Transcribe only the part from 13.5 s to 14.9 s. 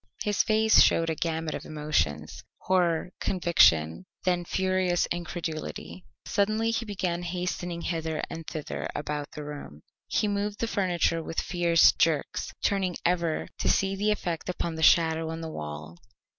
to see the effect upon the